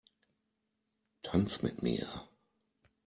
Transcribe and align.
Tanz 1.21 1.61
mit 1.61 1.83
mir! 1.83 2.07